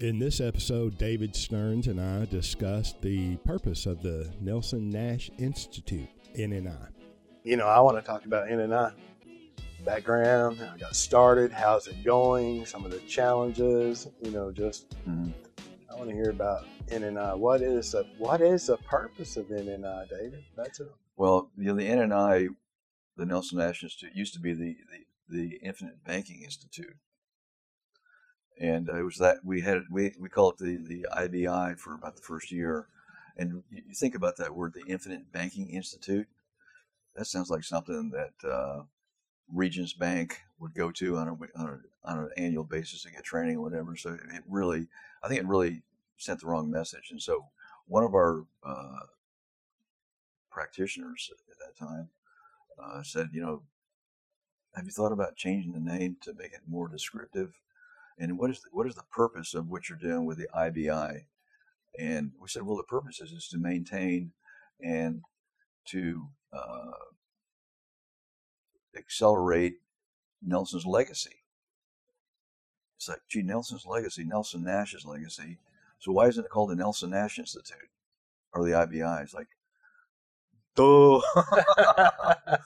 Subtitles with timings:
[0.00, 6.08] In this episode, David Stearns and I discussed the purpose of the Nelson Nash Institute,
[6.36, 6.88] NNI.
[7.42, 8.92] You know, I want to talk about NNI
[9.84, 14.94] background, how I got started, how's it going, some of the challenges, you know, just
[15.04, 15.32] Mhm.
[15.90, 17.34] I want to hear about NNI.
[17.34, 20.44] What is the what is the purpose of NNI, David?
[20.56, 20.92] That's it.
[21.16, 22.48] Well, you know, the NNI,
[23.16, 24.76] the Nelson Nash Institute, used to be the,
[25.28, 26.94] the, the Infinite Banking Institute.
[28.60, 32.16] And it was that we had we we call it the, the IBI for about
[32.16, 32.88] the first year.
[33.36, 36.26] And you think about that word, the Infinite Banking Institute.
[37.14, 38.82] That sounds like something that uh,
[39.52, 43.22] Regions Bank would go to on a, on, a, on an annual basis to get
[43.22, 43.94] training or whatever.
[43.96, 44.88] So it really,
[45.22, 45.82] I think it really
[46.16, 47.10] sent the wrong message.
[47.10, 47.46] And so
[47.86, 49.06] one of our uh,
[50.50, 52.08] practitioners at that time
[52.82, 53.62] uh, said, you know,
[54.74, 57.58] have you thought about changing the name to make it more descriptive?
[58.18, 61.24] And what is the, what is the purpose of what you're doing with the IBI?
[61.98, 64.32] And we said, well, the purpose is, is to maintain
[64.82, 65.22] and
[65.86, 66.90] to uh,
[68.96, 69.76] accelerate
[70.42, 71.44] Nelson's legacy.
[72.96, 75.58] It's like, gee, Nelson's legacy, Nelson Nash's legacy.
[76.00, 77.88] So why isn't it called the Nelson Nash Institute
[78.52, 79.22] or the IBI?
[79.22, 79.48] It's like,
[80.74, 81.20] duh.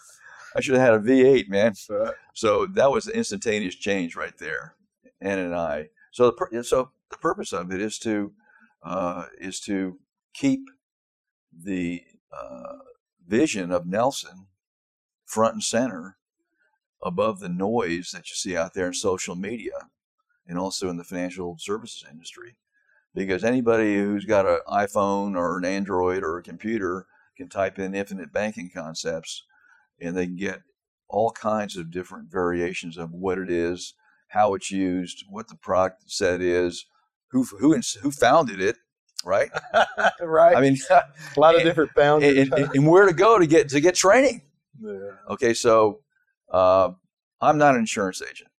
[0.55, 1.75] I should have had a V8, man.
[1.75, 4.75] So, So that was the instantaneous change right there,
[5.23, 5.89] N and I.
[6.11, 8.33] So the so the purpose of it is to
[8.83, 9.99] uh, is to
[10.35, 10.61] keep
[11.53, 12.79] the uh,
[13.27, 14.47] vision of Nelson
[15.25, 16.17] front and center
[17.03, 19.89] above the noise that you see out there in social media
[20.47, 22.57] and also in the financial services industry.
[23.15, 27.07] Because anybody who's got an iPhone or an Android or a computer
[27.37, 29.45] can type in infinite banking concepts
[30.01, 30.63] and they can get
[31.09, 33.95] all kinds of different variations of what it is,
[34.33, 36.87] how it's used, what the product set is,
[37.29, 38.77] who who who founded it,
[39.25, 39.51] right?
[40.21, 40.57] right.
[40.57, 42.37] I mean, a lot of and- different founders.
[42.37, 44.43] and, and, and where to go to get to get training.
[44.81, 45.11] yeah.
[45.29, 46.01] Okay, so
[46.51, 46.91] uh,
[47.41, 48.51] I'm not an insurance agent.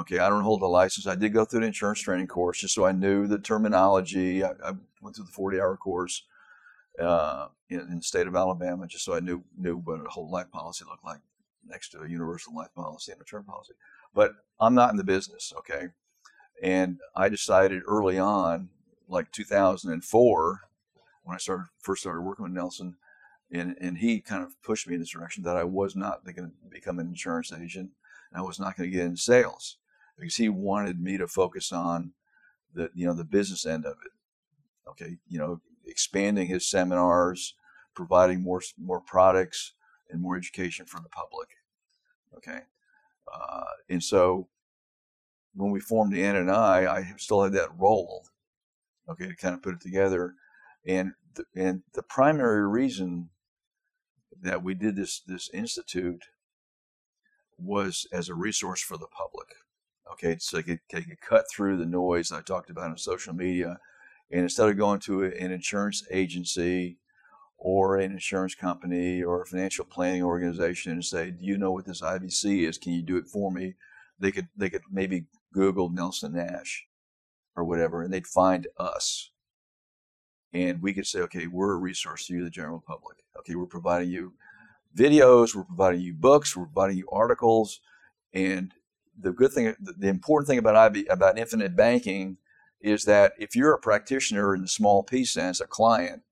[0.00, 1.06] Okay, I don't hold a license.
[1.06, 4.44] I did go through the insurance training course just so I knew the terminology.
[4.44, 4.72] I, I
[5.02, 6.22] went through the 40 hour course
[7.00, 10.30] uh, in, in the state of Alabama just so I knew knew what a whole
[10.30, 11.20] life policy looked like
[11.66, 13.74] next to a universal life policy and a term policy.
[14.18, 15.90] But I'm not in the business, okay?
[16.60, 18.70] And I decided early on,
[19.08, 20.60] like 2004,
[21.22, 22.96] when I started first started working with Nelson,
[23.52, 26.34] and, and he kind of pushed me in this direction that I was not going
[26.34, 27.90] to become an insurance agent
[28.32, 29.76] and I was not going to get in sales
[30.18, 32.10] because he wanted me to focus on
[32.74, 34.10] the you know the business end of it.
[34.90, 37.54] Okay, you know, expanding his seminars,
[37.94, 39.74] providing more more products
[40.10, 41.50] and more education for the public.
[42.36, 42.62] Okay,
[43.34, 44.48] uh, and so
[45.54, 48.26] when we formed the NNI I still had that role.
[49.08, 50.34] Okay, to kind of put it together,
[50.86, 53.30] and the, and the primary reason
[54.42, 56.24] that we did this this institute
[57.58, 59.48] was as a resource for the public.
[60.12, 63.34] Okay, so they could, they could cut through the noise I talked about on social
[63.34, 63.78] media,
[64.30, 66.98] and instead of going to an insurance agency
[67.58, 71.86] or an insurance company or a financial planning organization and say, "Do you know what
[71.86, 72.78] this IBC is?
[72.78, 73.74] Can you do it for me?"
[74.18, 76.86] They could they could maybe Google Nelson Nash
[77.56, 79.30] or whatever, and they'd find us
[80.52, 83.18] and we could say, okay, we're a resource to you, the general public.
[83.38, 84.34] Okay, we're providing you
[84.96, 87.80] videos, we're providing you books, we're providing you articles,
[88.32, 88.72] and
[89.20, 92.38] the good thing, the important thing about IB, about infinite banking
[92.80, 96.22] is that if you're a practitioner in the small P sense, a client,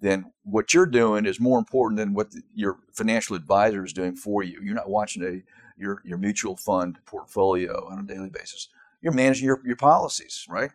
[0.00, 4.14] then what you're doing is more important than what the, your financial advisor is doing
[4.14, 4.60] for you.
[4.62, 5.42] You're not watching a
[5.78, 8.68] your your mutual fund portfolio on a daily basis.
[9.00, 10.70] You're managing your, your policies, right?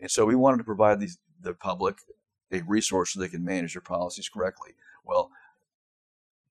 [0.00, 1.98] And so we wanted to provide these the public
[2.52, 4.72] a resource so they can manage their policies correctly.
[5.04, 5.30] Well,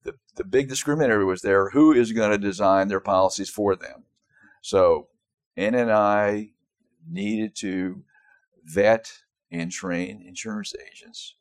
[0.03, 1.69] the the big discriminator was there.
[1.71, 4.03] Who is going to design their policies for them?
[4.61, 5.07] So
[5.57, 6.51] NNI
[7.09, 8.03] needed to
[8.63, 9.11] vet
[9.51, 11.35] and train insurance agents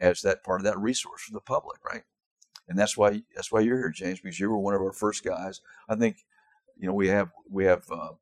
[0.00, 2.02] as that part of that resource for the public, right?
[2.68, 5.24] And that's why that's why you're here, James, because you were one of our first
[5.24, 5.60] guys.
[5.88, 6.18] I think,
[6.76, 8.12] you know, we have we have uh,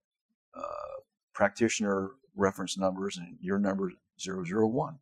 [0.55, 0.97] uh,
[1.35, 4.99] practitioner reference numbers, and your number 001,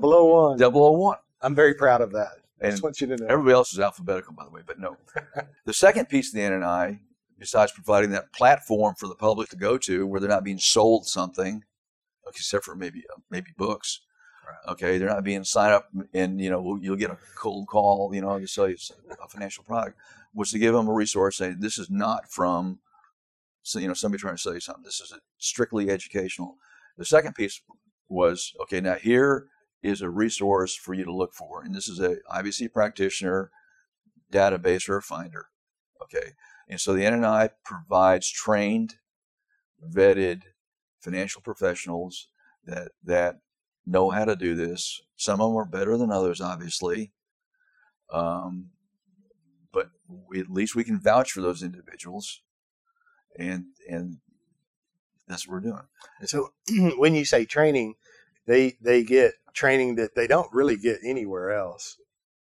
[0.00, 0.58] 001.
[0.58, 1.16] 001.
[1.42, 2.32] I'm very proud of that.
[2.62, 3.26] I just want you to know.
[3.26, 4.96] Everybody else is alphabetical, by the way, but no.
[5.64, 7.00] the second piece of the NNI,
[7.38, 11.06] besides providing that platform for the public to go to where they're not being sold
[11.06, 11.64] something,
[12.28, 14.00] except for maybe uh, maybe books.
[14.68, 18.20] Okay, they're not being signed up, and you know you'll get a cold call, you
[18.20, 18.76] know, to sell you
[19.22, 19.98] a financial product.
[20.34, 21.36] Was to give them a resource.
[21.38, 22.78] Say this is not from,
[23.74, 24.84] you know, somebody trying to sell you something.
[24.84, 26.56] This is strictly educational.
[26.96, 27.60] the second piece
[28.08, 28.80] was okay.
[28.80, 29.48] Now here
[29.82, 33.50] is a resource for you to look for, and this is a IBC practitioner
[34.32, 35.46] database or a finder.
[36.02, 36.32] Okay,
[36.68, 38.94] and so the NNI provides trained,
[39.84, 40.42] vetted
[41.00, 42.28] financial professionals
[42.64, 43.40] that that
[43.86, 45.00] know how to do this.
[45.16, 47.12] Some of them are better than others, obviously.
[48.12, 48.70] Um,
[49.72, 49.90] but
[50.28, 52.40] we, at least we can vouch for those individuals,
[53.38, 54.18] and and
[55.28, 55.82] that's what we're doing.
[56.24, 56.50] So
[56.98, 57.94] when you say training,
[58.46, 61.96] they they get training that they don't really get anywhere else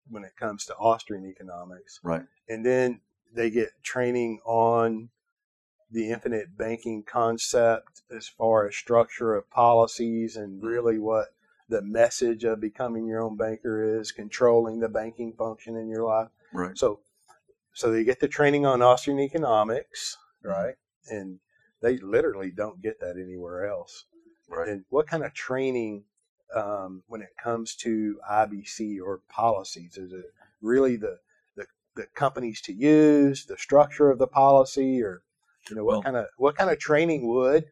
[0.09, 2.23] when it comes to Austrian economics, Right.
[2.47, 3.01] and then
[3.33, 5.09] they get training on
[5.91, 11.27] the infinite banking concept as far as structure of policies and really what
[11.69, 16.29] the message of becoming your own banker is, controlling the banking function in your life.
[16.53, 16.77] Right.
[16.77, 16.99] So,
[17.73, 20.75] so they get the training on Austrian economics, right?
[21.09, 21.39] And
[21.81, 24.05] they literally don't get that anywhere else.
[24.49, 24.67] Right.
[24.67, 26.03] And what kind of training,
[26.55, 30.25] um, when it comes to IBC or policies, is it
[30.61, 31.19] really the,
[31.55, 35.21] the the companies to use, the structure of the policy, or
[35.69, 37.65] you know what Well- kind of what kind of training would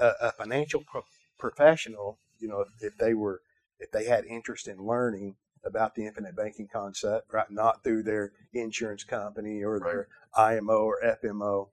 [0.00, 1.04] a, a financial pro-
[1.38, 3.40] professional, you know, if, if they were
[3.80, 7.50] if they had interest in learning about the infinite banking concept, right?
[7.50, 11.68] Not through their insurance company or their IMO or FMO.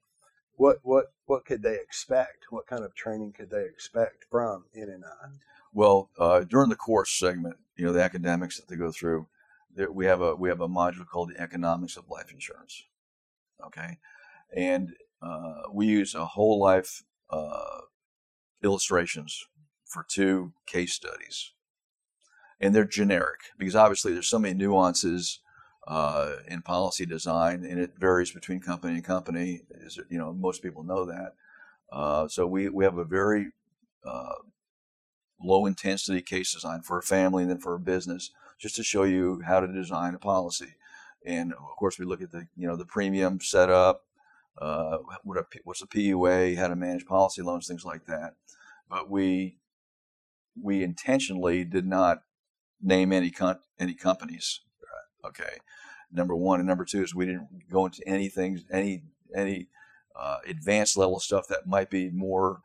[0.55, 2.45] What what what could they expect?
[2.49, 5.39] What kind of training could they expect from NNI?
[5.73, 9.27] Well, uh, during the course segment, you know, the academics that they go through,
[9.75, 12.83] there, we have a we have a module called the economics of life insurance.
[13.65, 13.97] Okay,
[14.55, 14.93] and
[15.25, 17.81] uh, we use a whole life uh,
[18.63, 19.45] illustrations
[19.85, 21.51] for two case studies,
[22.59, 25.39] and they're generic because obviously there's so many nuances
[25.87, 29.61] uh, in policy design, and it varies between company and company.
[29.81, 31.33] Is you know most people know that.
[31.91, 33.51] Uh, so we we have a very
[34.05, 34.35] uh,
[35.39, 39.03] low intensity case design for a family and then for a business, just to show
[39.03, 40.75] you how to design a policy.
[41.25, 44.03] And of course, we look at the you know the premium setup,
[44.57, 48.33] uh, what a, what's a PUA, how to manage policy loans, things like that.
[48.89, 49.57] But we
[50.61, 52.19] we intentionally did not
[52.81, 53.33] name any
[53.79, 54.61] any companies.
[55.25, 55.57] Okay,
[56.11, 59.03] number one and number two is we didn't go into anything any
[59.35, 59.67] any
[60.15, 62.61] uh, advanced level stuff that might be more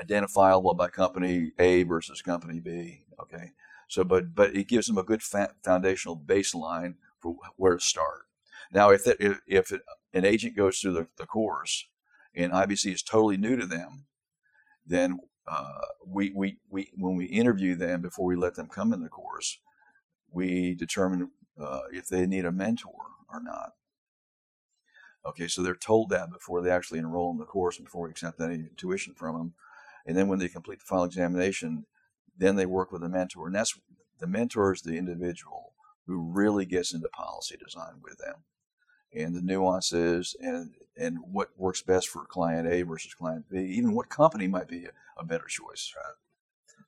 [0.00, 3.04] identifiable by company A versus company B.
[3.20, 3.52] Okay,
[3.88, 8.26] so but but it gives them a good fa- foundational baseline for where to start.
[8.72, 11.86] Now, if that, if, if it, an agent goes through the, the course
[12.34, 14.06] and IBC is totally new to them,
[14.86, 19.02] then uh, we, we we when we interview them before we let them come in
[19.02, 19.58] the course,
[20.30, 21.30] we determine
[21.60, 22.94] uh, if they need a mentor
[23.32, 23.72] or not.
[25.26, 28.10] Okay, so they're told that before they actually enroll in the course and before we
[28.10, 29.54] accept any tuition from them.
[30.06, 31.84] And then when they complete the final examination,
[32.36, 33.46] then they work with a mentor.
[33.46, 33.78] And that's
[34.18, 35.74] the mentor is the individual
[36.06, 38.44] who really gets into policy design with them
[39.14, 43.94] and the nuances and and what works best for client A versus client B, even
[43.94, 45.94] what company might be a, a better choice.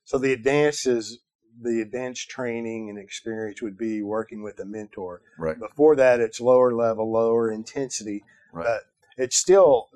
[0.03, 1.19] So the advanced is
[1.61, 5.21] the advanced training and experience would be working with a mentor.
[5.37, 5.57] Right.
[5.59, 8.23] Before that, it's lower level, lower intensity.
[8.51, 8.65] Right.
[8.65, 8.81] But
[9.17, 9.89] it's still,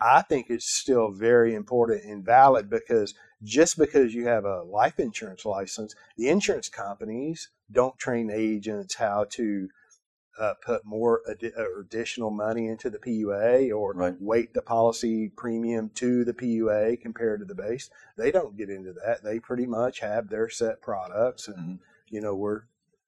[0.00, 4.98] I think it's still very important and valid because just because you have a life
[4.98, 9.68] insurance license, the insurance companies don't train agents how to
[10.38, 14.20] uh, put more addi- uh, additional money into the PUA or Right.
[14.20, 17.90] weight the policy premium to the PUA compared to the base.
[18.16, 19.22] They don't get into that.
[19.22, 21.80] They pretty much have their set products, and Mhm.
[22.08, 22.62] you know we're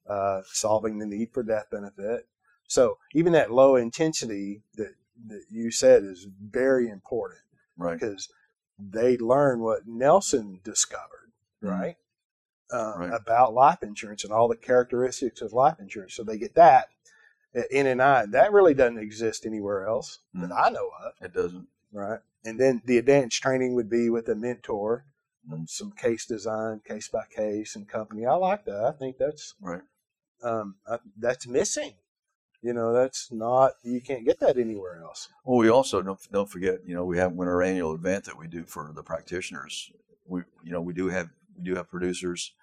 [0.07, 2.29] uh, solving the need for death benefit.
[2.69, 4.95] So even that low intensity that
[5.27, 7.41] that you said is very important
[7.77, 7.99] Right.
[7.99, 8.29] because
[8.79, 11.71] they learn what Nelson discovered, Mhm.
[11.71, 11.97] right?
[12.71, 13.13] Uh, Right.
[13.13, 16.15] About life insurance and all the characteristics of life insurance.
[16.15, 16.91] So they get that
[17.57, 18.31] at out.
[18.33, 20.65] That really doesn't exist anywhere else that Mhm.
[20.67, 21.69] I know of, It doesn't.
[21.93, 22.21] right?
[22.45, 25.05] And then the advanced training would be with a mentor,
[25.49, 25.69] Mhm.
[25.69, 28.27] some case design, case by case, and company.
[28.27, 28.85] I like that.
[28.85, 29.83] I think that's Right.
[30.43, 31.95] um, I, that's missing.
[32.61, 35.29] You know, that's not you can't get that anywhere else.
[35.45, 36.85] Well, we also don't don't forget.
[36.87, 39.91] You know, we have when our annual event that we do for the practitioners.
[40.27, 42.55] We you know we do have we do have producers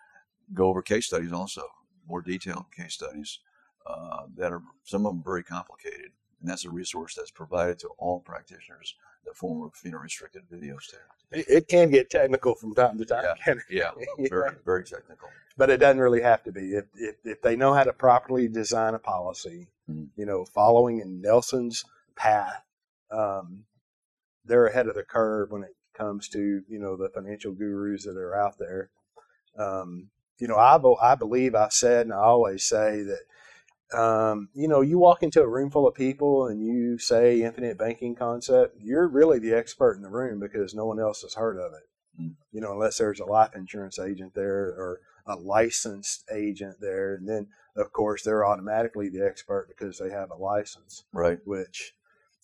[0.53, 1.63] go over case studies also,
[2.05, 3.39] more detailed case studies
[3.86, 6.12] uh, that are some of them very complicated,
[6.42, 10.44] and that's a resource that's provided to all practitioners the form of you know restricted
[10.52, 10.98] videos too.
[11.32, 13.34] It, it can get technical from time to time, Yeah.
[13.44, 13.63] can it?
[13.70, 13.92] Yeah,
[14.30, 15.30] very very technical.
[15.58, 16.74] but it doesn't really have to be.
[16.75, 20.10] If, if, if they know how to properly design a policy, Mhm.
[20.16, 21.84] you know, following in Nelson's
[22.16, 22.63] path,
[23.12, 23.66] um,
[24.46, 28.18] they're ahead of the curve when it comes to you know the financial gurus that
[28.18, 28.90] are out there.
[29.58, 30.10] Um,
[30.40, 33.22] you know, I I believe I said and I always say that.
[33.93, 37.77] Um, you know, you walk into a room full of people and you say infinite
[37.77, 41.57] banking concept, you're really the expert in the room because no one else has heard
[41.57, 42.21] of it.
[42.21, 42.35] Mm.
[42.51, 47.27] You know, unless there's a life insurance agent there or a licensed agent there, and
[47.27, 51.39] then of course they're automatically the expert because they have a license Right.
[51.45, 51.93] which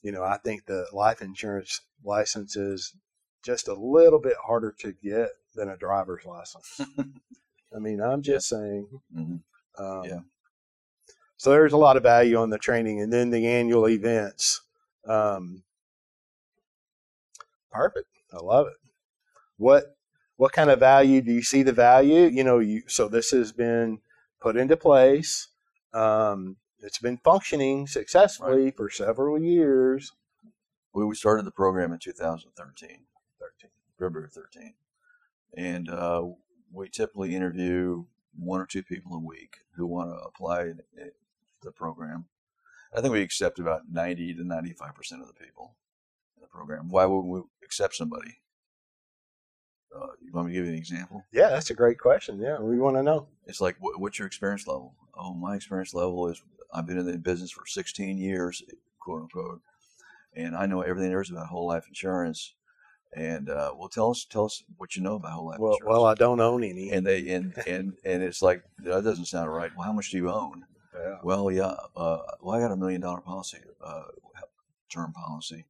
[0.01, 2.95] you know i think the life insurance license is
[3.43, 6.81] just a little bit harder to get than a driver's license
[7.75, 9.35] i mean i'm just saying hmm
[9.77, 10.19] um, Yeah.
[11.39, 14.59] So there's a lot of value on the training and then the annual events.
[15.07, 15.63] Um,
[17.71, 18.09] perfect.
[18.33, 18.73] I love it.
[19.55, 19.95] What
[20.35, 22.23] what kind of value do you see the value?
[22.23, 24.01] You know you so this has been
[24.41, 25.47] put into place.
[25.93, 30.11] Um, it's been functioning successfully for several years.
[30.93, 32.89] We, we started the program in 2013.
[33.39, 34.73] 13 February 13.
[35.55, 36.25] And uh,
[36.73, 38.03] we typically interview
[38.37, 40.73] one or two people a week who want to apply
[41.61, 42.25] the program.
[42.95, 45.75] I think we accept about 90 to 95% of the people
[46.35, 46.89] in the program.
[46.89, 48.37] Why would we accept somebody?
[49.95, 51.25] Uh, you want me to give you an example?
[51.33, 54.27] yeah that's a great question yeah we want to know It's like, what, what's your
[54.27, 54.93] experience level?
[55.17, 58.61] Oh, my experience level is I've been in the business for 16 years,
[58.99, 59.61] quote unquote,
[60.35, 62.53] and I know everything there is about whole life insurance.
[63.15, 65.89] And uh, well, tell us, tell us what you know about whole life well, insurance.
[65.89, 69.51] well i don't own any and they and and and it's like that doesn't sound
[69.51, 69.71] right.
[69.75, 70.65] Well, how much do you own?
[70.99, 71.17] Yeah.
[71.23, 74.03] Well, yeah, uh, well, I got a million dollar policy, uh,
[74.89, 75.65] term policy,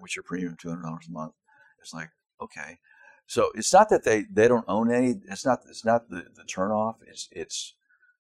[0.00, 1.34] which your premium two hundred dollars a month.
[1.80, 2.78] It's like okay,
[3.26, 5.16] so it's not that they they don't own any.
[5.30, 6.96] It's not it's not the the turnoff.
[7.06, 7.74] It's it's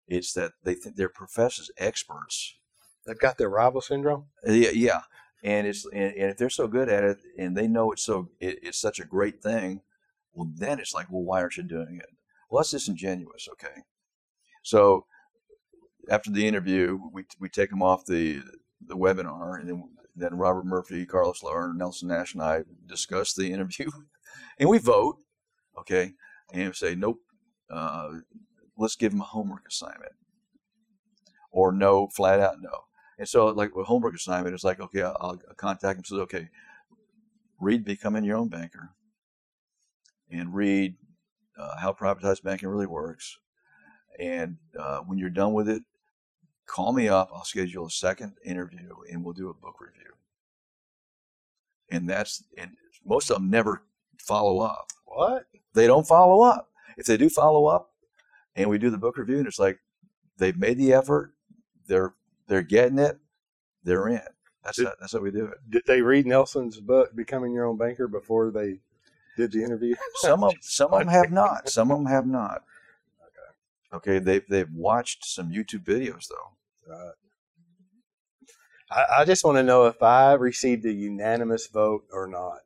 [0.09, 2.57] it's that they think they're professed as experts.
[3.07, 5.01] they've got their rival syndrome Uh, Yeah, yeah.
[5.45, 8.31] And it's and, and if they're so good at it and they know it's so
[8.41, 9.83] it, it's such a great thing,
[10.35, 12.11] well then it's like, well, why aren't you doing it?
[12.51, 13.83] Well, that's disingenuous, okay.
[14.63, 15.07] So
[16.11, 18.43] after the interview, we we take them off the
[18.87, 23.53] the webinar, and then then Robert Murphy, Carlos Lara, Nelson Nash, and I discuss the
[23.53, 23.91] interview,
[24.59, 25.19] and we vote,
[25.79, 26.13] okay,
[26.53, 27.21] and say nope,
[27.71, 28.09] uh,
[28.77, 30.13] let's give them a homework assignment,
[31.51, 32.85] or no, flat out no.
[33.19, 36.05] And so, like with homework assignment, it's like, okay, I'll, I'll contact him.
[36.05, 36.49] Says, okay,
[37.61, 38.91] read Becoming Your Own Banker,
[40.31, 40.97] and read
[41.59, 43.39] uh, How Privatized Banking Really Works.
[44.19, 45.83] And uh, when you're done with it,
[46.73, 47.31] call me up.
[47.35, 50.13] I'll schedule a second interview, and we'll do a book review.
[51.91, 52.71] And that's and
[53.05, 53.83] most of them never
[54.19, 54.89] follow up.
[55.05, 56.71] what They don't follow up.
[56.97, 57.91] If they do follow up,
[58.57, 59.79] and we do the book review, and it's like
[60.39, 61.35] they've made the effort,
[61.87, 62.15] they're
[62.49, 63.19] they're getting it,
[63.85, 64.21] they're in.
[64.65, 65.59] That's Did- how, that's how we do it.
[65.71, 68.79] did they read nelson's book becoming your own banker before they
[69.37, 71.69] did the interview Some of some of them have not.
[71.69, 72.63] Some of them have not.
[73.93, 76.53] Okay, they've they've watched some YouTube videos though.
[76.89, 77.13] Right.
[78.91, 82.59] I, I just want to know if I received a unanimous vote or not.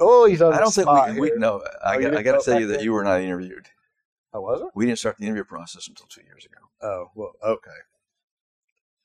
[0.00, 1.60] Oh, he's on I the don't think we, we no.
[1.84, 3.66] I, Oh, got, I got to tell you that you were not interviewed.
[4.32, 4.70] I wasn't.
[4.74, 6.60] We didn't start the interview process until two years ago.
[6.82, 7.70] Oh, well, okay.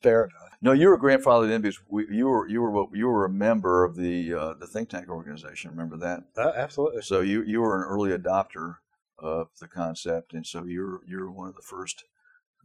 [0.02, 0.58] Fair enough.
[0.62, 3.86] No, you were grandfathered in because we, you were you were you were a member
[3.86, 5.72] of the uh, the think tank organization.
[5.72, 6.26] Remember that?
[6.38, 7.02] Uh, absolutely.
[7.02, 8.76] So you you were an early adopter
[9.18, 12.04] of the concept, and so you're you're one of the first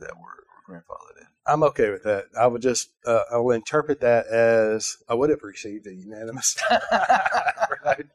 [0.01, 1.27] that were, were grandfathered in.
[1.47, 2.27] I'm okay with that.
[2.39, 6.57] I would just, uh, I will interpret that as I would have received a unanimous.
[7.85, 8.07] right.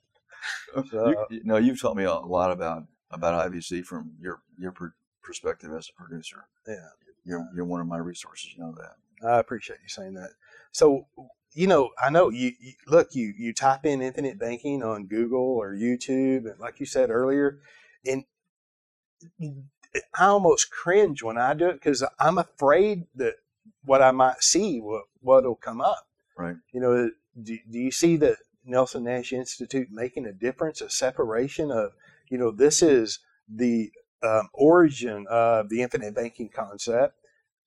[0.91, 4.93] So- you, know, you've taught me a lot about about IBC from your your per,
[5.21, 6.45] perspective as a producer.
[6.67, 6.87] Yeah.
[7.23, 8.53] You're you're one of my resources.
[8.55, 9.27] You know that.
[9.27, 10.31] I appreciate you saying that.
[10.71, 11.07] So,
[11.53, 15.39] you know, I know you, you look, you, you type in infinite banking on Google
[15.39, 17.59] or YouTube, and like you said earlier,
[18.05, 18.25] and
[19.95, 23.35] I almost cringe when I do it because I'm afraid that
[23.85, 26.07] what I might see, what what'll come up.
[26.37, 26.55] Right.
[26.71, 31.71] You know, do, do you see the Nelson Nash Institute making a difference, a separation
[31.71, 31.91] of,
[32.29, 33.91] you know, this is the
[34.23, 37.15] um, origin of the infinite banking concept,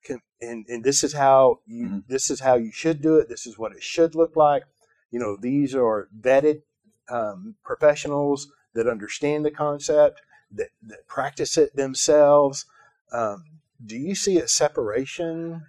[0.03, 2.07] can, and and this is how you Mhm.
[2.09, 3.29] this is how you should do it.
[3.29, 4.65] This is what it should look like.
[5.11, 6.63] You know, these are vetted
[7.09, 10.21] um, professionals that understand the concept,
[10.53, 12.67] that that practice it themselves.
[13.13, 13.45] Um,
[13.85, 15.63] do you see a separation?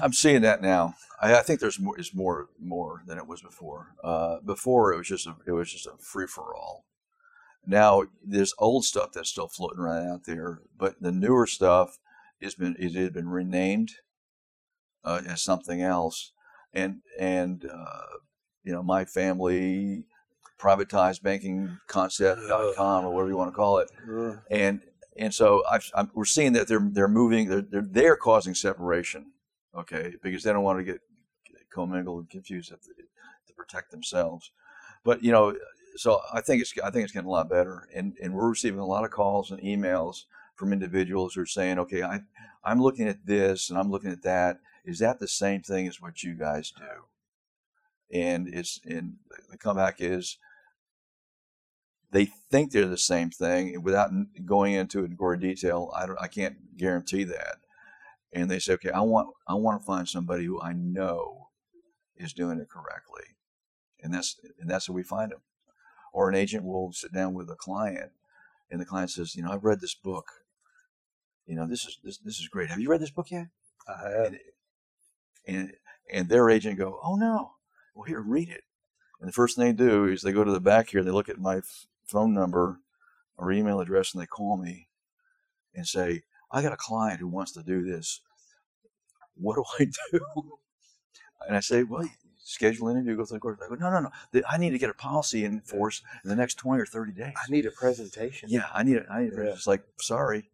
[0.00, 0.94] I'm seeing that now.
[1.20, 3.94] I, I think there's more is more more than it was before.
[4.02, 6.84] Uh, before it was just a, it was just a free for all.
[7.66, 11.98] Now there's old stuff that's still floating around out there, but the newer stuff
[12.42, 13.92] has been it had been renamed
[15.04, 16.32] uh, as something else,
[16.72, 18.18] and and uh,
[18.62, 20.04] you know my family
[20.58, 23.90] privatizedbankingconcept.com or whatever you want to call it.
[24.08, 24.80] Uh, And
[25.16, 27.48] and so I've, I'm, we're seeing that they're they're moving.
[27.48, 29.32] They're, they're they're causing separation.
[29.74, 31.00] Okay, because they don't want to get
[31.70, 34.52] commingled and confused to, to protect themselves.
[35.04, 35.56] But you know,
[35.96, 38.80] so I think it's I think it's getting a lot better, and and we're receiving
[38.80, 42.20] a lot of calls and emails from individuals who are saying, okay, I
[42.62, 44.60] I'm looking at this and I'm looking at that.
[44.84, 46.84] Is that the same thing as what you guys do?
[48.14, 49.16] And it's and
[49.50, 50.38] the comeback is
[52.12, 54.10] they think they're the same thing without
[54.46, 55.90] going into it in gory detail.
[55.96, 57.56] I don't I can't guarantee that.
[58.32, 61.48] And they say, okay, I want I want to find somebody who I know
[62.16, 63.24] is doing it correctly,
[64.00, 65.40] and that's and that's where we find them.
[66.12, 68.12] Or an agent will sit down with a client,
[68.70, 70.26] and the client says, you know, I've read this book.
[71.46, 72.70] You know, this is this this is great.
[72.70, 73.48] Have you read this book yet?
[73.88, 74.26] I have.
[74.26, 74.38] And
[75.46, 75.72] and
[76.12, 77.54] and their agent go, oh no,
[77.94, 78.64] well here, read it.
[79.20, 81.28] And the first thing they do is they go to the back here, they look
[81.28, 81.60] at my
[82.06, 82.80] phone number
[83.36, 84.88] or email address, and they call me
[85.74, 88.20] and say, I got a client who wants to do this.
[89.36, 90.20] What do I do?
[91.46, 92.08] And I say, well,
[92.38, 93.58] schedule an interview, go through the course.
[93.64, 94.42] I go, no, no, no.
[94.48, 97.34] I need to get a policy in force in the next 20 or 30 days.
[97.36, 98.48] I need a presentation.
[98.50, 99.06] yeah, I need it.
[99.10, 99.38] I need it.
[99.38, 99.52] Yeah.
[99.52, 100.50] It's like, sorry.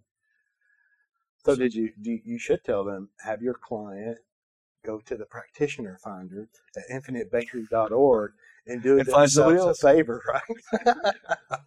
[1.44, 1.90] So did you?
[2.00, 4.18] Do you should tell them have your client
[4.84, 8.32] go to the practitioner finder at infinitebanking.org
[8.66, 11.14] and do And somebody themselves a favor, right?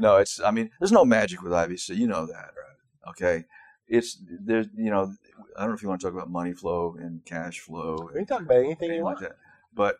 [0.00, 0.40] No, it's.
[0.40, 1.96] I mean, there's no magic with IBC.
[1.96, 3.10] You know that, right?
[3.10, 3.44] okay?
[3.86, 4.66] It's there's.
[4.74, 5.14] You know,
[5.56, 8.20] I don't know if you want to talk about money flow and cash flow, we
[8.20, 9.20] can talk about anything you like want.
[9.20, 9.36] that,
[9.74, 9.96] but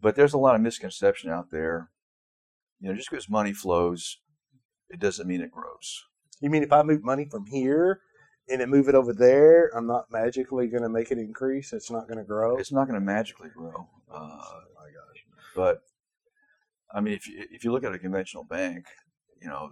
[0.00, 1.90] but there's a lot of misconception out there.
[2.80, 4.18] You know, just because money flows,
[4.88, 6.04] it doesn't mean it grows.
[6.40, 8.00] You mean if I move money from here
[8.48, 11.72] and then move it over there, I'm not magically going to make it increase?
[11.72, 12.56] It's not going to grow.
[12.56, 13.88] It's not going to magically grow.
[14.10, 15.24] Uh, oh my gosh.
[15.56, 15.82] but
[16.92, 18.86] I mean, if you, if you look at a conventional bank,
[19.40, 19.70] you know,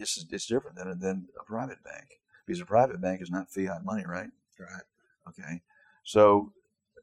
[0.00, 3.84] it's it's different than than a private bank because a private bank is not fiat
[3.84, 4.30] money, right?
[4.58, 4.82] Right.
[5.28, 5.62] Okay,
[6.04, 6.52] so
[6.96, 7.00] uh,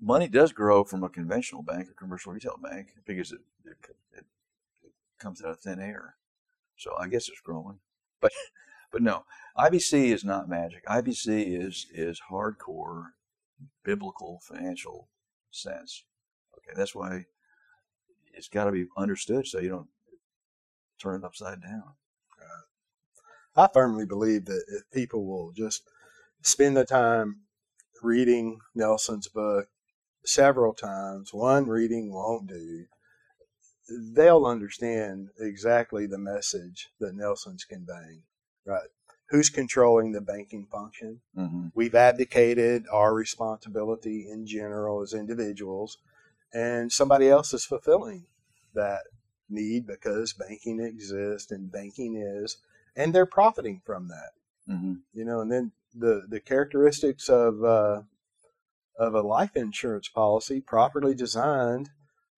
[0.00, 3.76] money does grow from a conventional bank, a commercial retail bank, because it it,
[4.16, 4.24] it,
[4.84, 6.16] it comes out of thin air.
[6.76, 7.78] So I guess it's growing,
[8.20, 8.32] but
[8.92, 9.24] but no,
[9.58, 10.84] IBC is not magic.
[10.86, 13.06] IBC is is hardcore
[13.84, 15.08] biblical financial
[15.50, 16.04] sense.
[16.58, 17.24] Okay, that's why
[18.34, 19.88] it's got to be understood so you don't
[21.00, 21.94] turn it upside down.
[23.54, 25.82] I firmly believe that if people will just
[26.40, 27.42] spend the time
[28.02, 29.68] reading Nelson's book
[30.24, 32.86] several times, one reading won't do,
[34.14, 38.22] they'll understand exactly the message that Nelson's conveying.
[38.64, 38.88] Right.
[39.30, 41.20] Who's controlling the banking function?
[41.36, 41.68] Mm-hmm.
[41.74, 45.98] We've abdicated our responsibility in general as individuals,
[46.52, 48.26] and somebody else is fulfilling
[48.74, 49.02] that
[49.48, 52.58] need because banking exists and banking is,
[52.94, 54.72] and they're profiting from that.
[54.72, 54.94] Mm-hmm.
[55.14, 58.02] You know, and then the the characteristics of uh,
[58.98, 61.90] of a life insurance policy, properly designed,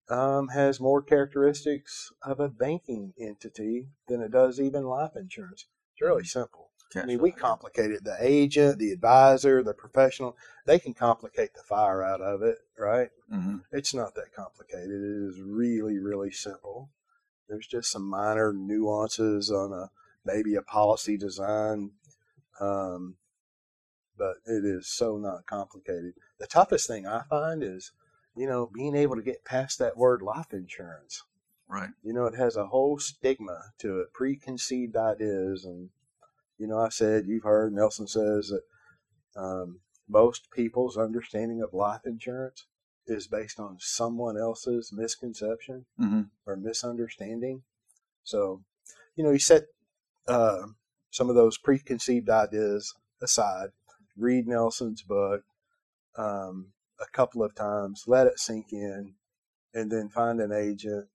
[0.09, 5.67] um, has more characteristics of a banking entity than it does even life insurance.
[6.03, 6.71] Really simple.
[6.97, 8.05] I mean, we complicate it.
[8.05, 10.37] The agent, the advisor, the professional,
[10.67, 13.09] they can complicate the fire out of it, right?
[13.33, 13.59] Mm-hmm.
[13.71, 14.91] It's not that complicated.
[14.91, 16.91] It is really, really simple.
[17.49, 19.91] There's just some minor nuances on a
[20.25, 21.93] maybe a policy design,
[22.61, 23.17] um,
[24.19, 26.15] but it is so not complicated.
[26.39, 27.93] The toughest thing I find is,
[28.37, 31.23] you know, being able to get past that word life insurance.
[31.73, 31.91] Right.
[32.03, 35.89] You know, it has a whole stigma to it, preconceived ideas, and
[36.59, 42.03] you know, I said you've heard Nelson says that um, most people's understanding of life
[42.05, 42.67] insurance
[43.07, 46.23] is based on someone else's misconception Mm-hmm.
[46.47, 47.63] or misunderstanding.
[48.23, 48.63] So,
[49.17, 49.65] you know, you set
[50.29, 50.67] uh,
[51.11, 53.71] some of those preconceived ideas aside,
[54.17, 55.43] read Nelson's book
[56.17, 56.69] um,
[57.01, 59.15] a couple of times, let it sink in,
[59.75, 61.07] and then find an agent,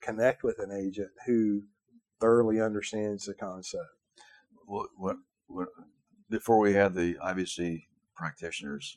[0.00, 1.62] connect with an agent who
[2.20, 3.84] thoroughly understands the concept.
[4.66, 5.68] What, what, what,
[6.28, 7.84] before we had the IBC
[8.14, 8.96] practitioners,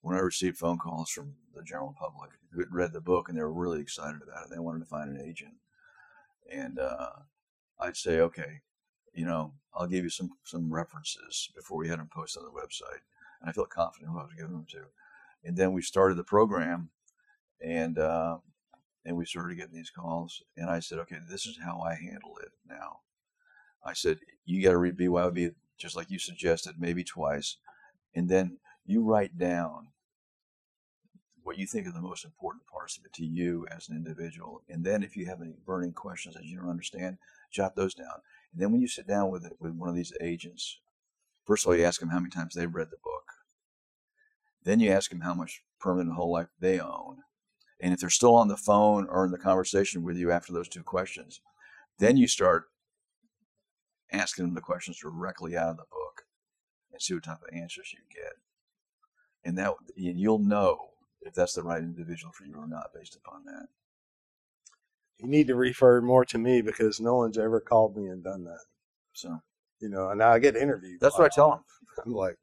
[0.00, 3.38] when I received phone calls from the general public who had read the book and
[3.38, 5.54] they were really excited about it, they wanted to find an agent,
[6.50, 7.10] and uh,
[7.80, 8.60] I'd say, okay,
[9.14, 12.60] you know, I'll give you some some references before we had them posted on the
[12.60, 13.00] website,
[13.40, 14.84] and I felt confident who I was giving them to,
[15.42, 16.90] and then we started the program,
[17.62, 18.38] and uh,
[19.04, 22.36] and we started getting these calls, and I said, okay, this is how I handle
[22.42, 23.00] it now.
[23.84, 27.56] I said, you got to read BYOB just like you suggested, maybe twice,
[28.14, 29.88] and then you write down
[31.42, 34.62] what you think are the most important parts of it to you as an individual.
[34.68, 37.18] And then if you have any burning questions that you don't understand,
[37.52, 38.22] jot those down.
[38.52, 40.80] And then when you sit down with it, with one of these agents,
[41.44, 43.24] first of all, you ask them how many times they've read the book.
[44.64, 47.18] Then you ask them how much permanent whole life they own.
[47.80, 50.68] And if they're still on the phone or in the conversation with you after those
[50.68, 51.40] two questions,
[51.98, 52.64] then you start
[54.12, 56.22] asking them the questions directly out of the book
[56.92, 58.34] and see what type of answers you get.
[59.44, 60.78] And that you'll know
[61.22, 63.66] if that's the right individual for you or not based upon that.
[65.18, 68.44] You need to refer more to me because no one's ever called me and done
[68.44, 68.60] that.
[69.12, 69.40] So
[69.80, 71.00] You know, and I get interviewed.
[71.00, 71.64] that's what I tell them.
[72.06, 72.36] I'm like,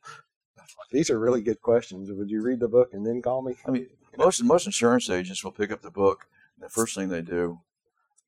[0.91, 2.11] these are really good questions.
[2.11, 3.55] Would you read the book and then call me?
[3.67, 6.27] I mean, most most insurance agents will pick up the book.
[6.55, 7.59] And the first thing they do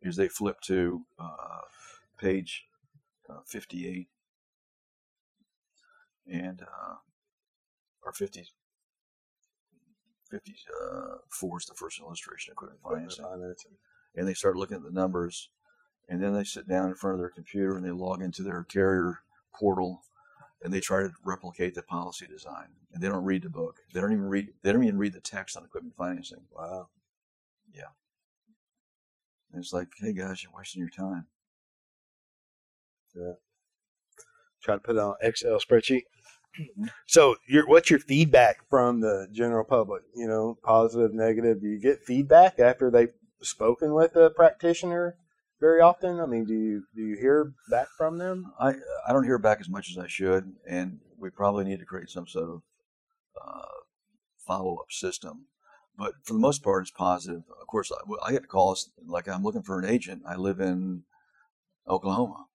[0.02, 1.62] is they flip to uh,
[2.18, 2.66] page
[3.30, 4.08] uh, 58
[6.32, 6.96] and uh,
[8.04, 8.48] or 50
[10.30, 13.26] 54 is the first illustration of equipment financing.
[13.26, 13.72] Financing.
[14.16, 15.50] and they start looking at the numbers
[16.10, 18.64] and then they sit down in front of their computer and they log into their
[18.64, 19.20] carrier
[19.54, 20.02] portal
[20.64, 24.00] and they try to replicate the policy design and they don't read the book they
[24.02, 26.88] don't even read they don't even read the text on equipment financing Wow.
[29.52, 31.28] and it's like hey guys you're wasting your time
[33.16, 33.34] Yeah.
[34.64, 36.04] Try to put it on Excel spreadsheet.
[36.60, 36.86] Mm-hmm.
[37.06, 40.04] So, your what's your feedback from the general public?
[40.16, 41.62] You know, positive, negative.
[41.62, 45.18] Do you get feedback after they've spoken with a practitioner
[45.64, 46.20] very often?
[46.20, 48.52] I mean, do you do you hear back from them?
[48.60, 48.74] i
[49.08, 52.10] i don't hear back as much as i should and we probably need to create
[52.10, 52.62] some sort of
[53.42, 53.78] uh,
[54.46, 55.46] follow-up system.
[55.98, 57.44] But for the most part it's positive.
[57.62, 60.24] Of course i, I get calls like i'm looking for an agent.
[60.28, 61.04] I live in
[61.88, 62.48] oklahoma.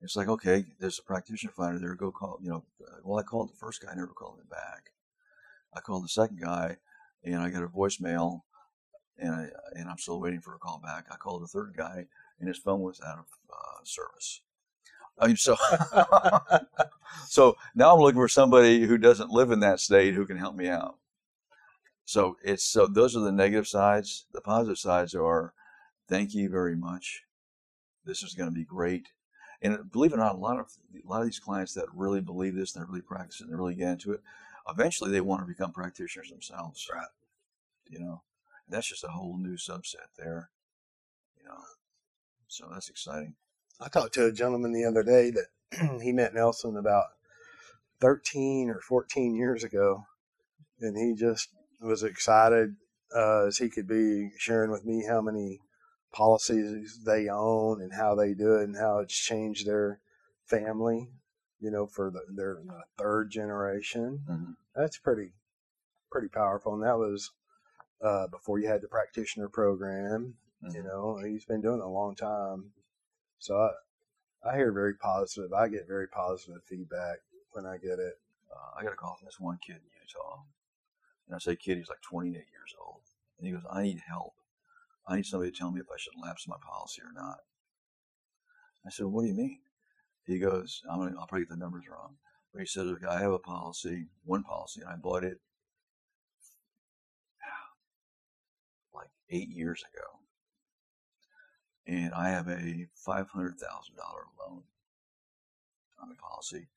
[0.00, 1.96] It's like okay there's a practitioner finder there.
[1.96, 2.62] Go call you know
[3.02, 4.92] well i called the first guy never called me back.
[5.74, 6.76] I called the second guy
[7.24, 8.42] and i got a voicemail
[9.18, 11.06] and I, and i'm still waiting for a call back.
[11.10, 12.06] I called the third guy
[12.42, 14.42] and his phone was out of uh, service
[15.18, 15.56] I mean, so
[17.28, 20.56] so now I'm looking for somebody who doesn't live in that state who can help
[20.56, 20.96] me out.
[22.04, 24.26] So it's so those are the negative sides.
[24.32, 25.54] The positive sides are,
[26.08, 27.22] thank you very much.
[28.04, 29.08] This is going to be great.
[29.60, 32.20] And believe it or not, a lot of a lot of these clients that really
[32.20, 34.20] believe this, and they really practice it, and they really get into it.
[34.68, 36.88] Eventually, they want to become practitioners themselves.
[36.92, 37.06] Right.
[37.88, 38.22] You know,
[38.68, 40.50] that's just a whole new subset there.
[42.52, 43.34] So that's exciting.
[43.80, 47.06] I talked to a gentleman the other day that he met Nelson about
[48.00, 50.04] 13 or 14 years ago,
[50.78, 51.48] and he just
[51.80, 52.76] was excited
[53.16, 55.60] uh, as he could be sharing with me how many
[56.12, 60.00] policies they own and how they do it and how it's changed their
[60.44, 61.08] family,
[61.58, 64.26] you know, for the, their uh, third generation.
[64.28, 64.56] Mhm.
[64.76, 65.32] That's pretty,
[66.10, 66.74] pretty powerful.
[66.74, 67.30] And that was
[68.02, 70.34] uh, before you had the practitioner program.
[70.62, 70.84] You Mhm.
[70.84, 72.72] know, he's been doing it a long time.
[73.38, 73.72] So I,
[74.50, 75.52] I hear very positive.
[75.52, 77.20] I get very positive feedback
[77.52, 78.20] when I get it.
[78.52, 80.42] uh, I got a call from this one kid in Utah.
[81.26, 83.02] And I say kid, he's like 28 years old.
[83.38, 84.34] And he goes, I need help.
[85.06, 87.40] I need somebody to tell me if I should lapse my policy or not.
[88.86, 89.60] I said, what do you mean?
[90.24, 92.16] He goes, I'm gonna, I'll probably get the numbers wrong.
[92.52, 95.40] But he says, okay, I have a policy, one policy, and I bought it
[98.94, 100.21] like eight years ago.
[101.86, 103.26] And I have a $500,000
[104.38, 104.62] loan
[106.00, 106.68] on the policy.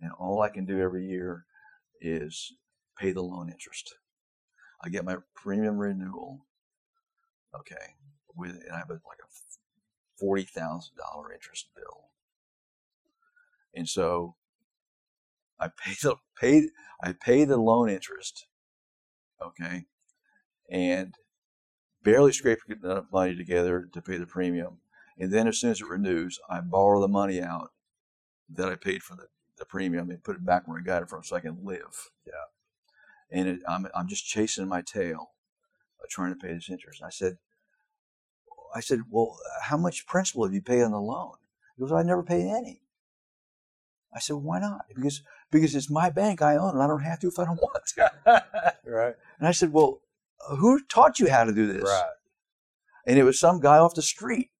[0.00, 1.44] And all I can do every year
[2.00, 2.52] is
[2.98, 3.94] pay the loan interest.
[4.82, 6.44] I get my premium renewal,
[7.58, 7.94] okay,
[8.36, 9.28] with and I have like a
[10.18, 12.10] forty thousand dollar interest bill,
[13.74, 14.36] and so
[15.58, 16.68] I pay the pay
[17.02, 18.46] I pay the loan interest,
[19.40, 19.86] okay,
[20.70, 21.14] and
[22.04, 24.78] barely scrape enough money together to pay the premium,
[25.18, 27.70] and then as soon as it renews, I borrow the money out
[28.48, 29.26] that I paid for the,
[29.58, 32.10] the premium and put it back where I got it from, so I can live.
[32.26, 32.32] Yeah.
[33.30, 35.30] And it, I'm I'm just chasing my tail,
[36.00, 37.00] uh, trying to pay this interest.
[37.00, 37.38] And I said,
[38.74, 41.34] I said, well, how much principal have you paid on the loan?
[41.76, 42.82] He goes, I never paid any.
[44.14, 44.86] I said, why not?
[44.94, 47.60] Because because it's my bank, I own and I don't have to if I don't
[47.60, 48.74] want to.
[48.84, 49.14] right.
[49.38, 50.00] And I said, well,
[50.58, 51.82] who taught you how to do this?
[51.84, 52.10] Right.
[53.06, 54.50] and it was some guy off the street.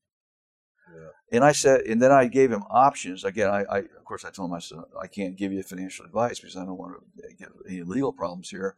[0.95, 1.09] Yeah.
[1.33, 3.25] And I said, and then I gave him options.
[3.25, 6.05] Again, I, I of course I told him I said I can't give you financial
[6.05, 8.77] advice because I don't want to eh, get any legal problems here.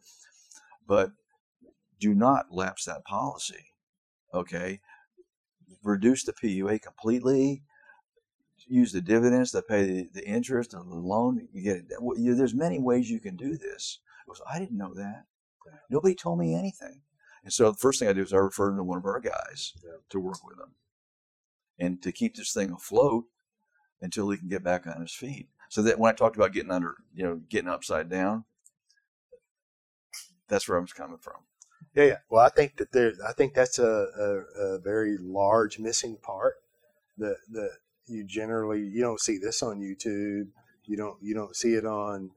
[0.87, 1.11] But
[1.99, 3.73] do not lapse that policy.
[4.33, 4.79] Okay,
[5.83, 7.63] reduce the PUA completely.
[8.69, 11.47] Use the dividends to pay the, the interest of the loan.
[11.53, 12.37] You get it.
[12.37, 13.99] There's many ways you can do this.
[14.51, 15.23] I didn't know that.
[15.89, 17.01] Nobody told me anything.
[17.43, 19.73] And so the first thing I do is I refer to one of our guys
[19.83, 19.91] Yeah.
[20.09, 20.75] to work with him
[21.79, 23.25] and to keep this thing afloat
[24.01, 25.49] until he can get back on his feet.
[25.69, 28.45] So that when I talked about getting under, you know, getting upside down,
[30.47, 31.41] that's where I was coming from.
[31.93, 32.17] Yeah, yeah.
[32.29, 36.55] Well, I think that there, I think that's a, a, a very large missing part
[37.17, 37.71] that that
[38.05, 40.47] you generally you don't see this on YouTube.
[40.85, 42.31] You don't you don't see it on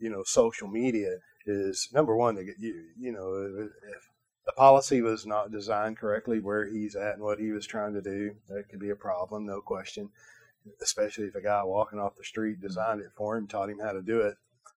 [0.00, 1.16] you know social media.
[1.46, 4.10] Is number one that you you know if
[4.46, 8.02] the policy was not designed correctly where he's at and what he was trying to
[8.02, 10.10] do, that could be a problem, no question.
[10.82, 13.92] Especially if a guy walking off the street designed it for him, taught him how
[13.92, 14.36] to do it,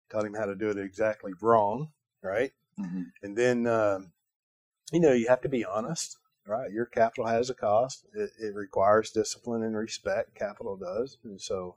[0.09, 1.89] taught him how to do it exactly wrong,
[2.21, 2.51] right?
[2.79, 3.03] Mm-hmm.
[3.23, 4.11] And then, um,
[4.91, 6.71] you know, you have to be honest, right?
[6.71, 8.05] Your capital has a cost.
[8.13, 10.35] It, it requires discipline and respect.
[10.35, 11.17] Capital does.
[11.23, 11.75] And so,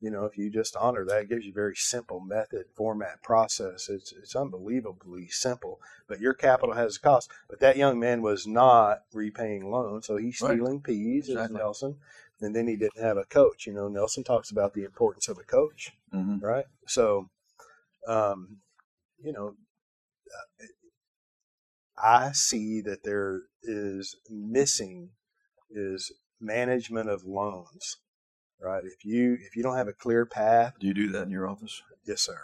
[0.00, 3.22] you know, if you just honor that, it gives you a very simple method, format,
[3.22, 3.88] process.
[3.88, 5.80] It's, it's unbelievably simple.
[6.08, 7.30] But your capital has a cost.
[7.48, 10.06] But that young man was not repaying loans.
[10.06, 10.54] So he's Right.
[10.54, 11.58] stealing peas, Exactly.
[11.58, 11.96] Nelson.
[12.40, 13.66] And then he didn't have a coach.
[13.66, 16.44] You know, Nelson talks about the importance of a coach Mm-hmm.
[16.44, 16.64] right?
[16.86, 17.30] So,
[18.06, 18.58] um,
[19.22, 19.54] you know,
[20.60, 20.64] uh,
[22.02, 25.10] I see that there is missing
[25.70, 26.10] is
[26.40, 27.98] management of loans,
[28.62, 28.84] right?
[28.84, 31.48] If you if you don't have a clear path, Do you do that in your
[31.48, 31.82] office?
[32.06, 32.38] yes, sir,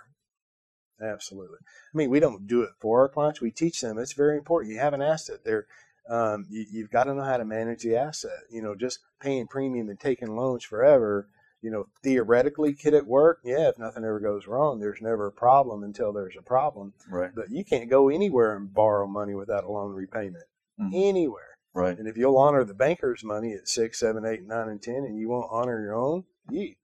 [1.00, 1.58] absolutely.
[1.62, 3.98] I mean, we don't do it for our clients; we teach them.
[3.98, 4.72] It's very important.
[4.72, 5.66] You have an asset there.
[6.08, 8.38] Um, you, you've got to know how to manage the asset.
[8.50, 11.28] You know, just paying premium and taking loans forever
[11.62, 13.40] you know, theoretically, could it work?
[13.42, 16.92] Yeah, if nothing ever goes wrong, there's never a problem until there's a problem.
[17.10, 17.30] Right.
[17.34, 20.44] But you can't go anywhere and borrow money without a loan repayment.
[20.78, 20.90] Mhm.
[20.94, 21.55] Anywhere.
[21.76, 21.98] Right.
[21.98, 25.18] And if you'll honor the banker's money at six, seven, eight, nine, and ten, and
[25.18, 26.74] you won't honor your own, you,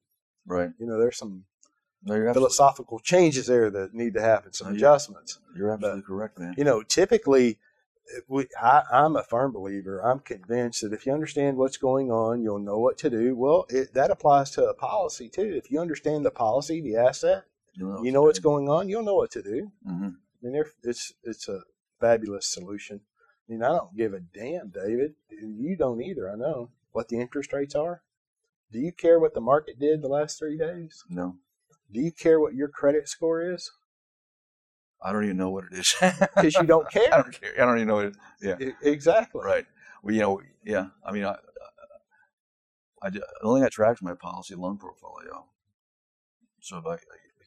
[0.47, 0.71] Right.
[0.79, 1.45] you know, there's some
[2.05, 5.39] No, philosophical changes there that need to happen, some No, adjustments.
[5.57, 6.55] you're absolutely correct, man.
[6.59, 7.59] You know, typically,
[8.29, 10.01] we, I, I'm a firm believer.
[10.01, 13.35] I'm convinced that if you understand what's going on, you'll know what to do.
[13.35, 15.55] Well, it, that applies to a policy too.
[15.57, 19.15] If you understand the policy, the asset, You you know what's going on, you'll know
[19.15, 19.73] what to do.
[19.87, 20.09] hmm
[20.45, 21.63] I mean, it's it's a
[22.01, 23.01] fabulous solution.
[23.49, 25.15] I mean, I don't give a damn, David.
[25.31, 26.31] You don't either.
[26.31, 28.03] I know what the interest rates are.
[28.71, 31.05] Do you care what the market did the last three days?
[31.09, 31.37] No,
[31.93, 33.71] Do you care what your credit score is?
[35.05, 35.95] I don't even know what it is.
[36.01, 37.13] Because you don't care.
[37.13, 37.53] I don't care.
[37.61, 38.57] I don't even know what it is.
[38.61, 38.71] Yeah.
[38.83, 39.43] Exactly.
[39.45, 39.67] Right.
[40.03, 40.87] Well, you know, yeah.
[41.05, 41.37] I mean, I,
[43.03, 45.47] I, the only thing I track is my policy loan portfolio.
[46.61, 46.99] So if I, I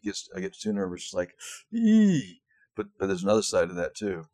[0.04, 1.34] get, I get too nervous, it's like,
[1.74, 2.42] ee.
[2.76, 4.26] But but there's another side of that too.